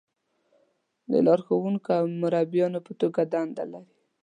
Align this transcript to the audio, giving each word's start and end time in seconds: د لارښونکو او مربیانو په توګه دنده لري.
د 1.11 1.13
لارښونکو 1.25 1.91
او 1.99 2.05
مربیانو 2.21 2.79
په 2.87 2.91
توګه 3.01 3.21
دنده 3.33 3.63
لري. 3.71 3.89